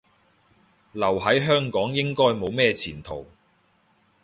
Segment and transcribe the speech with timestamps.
[0.93, 3.27] 留喺香港應該都冇咩前途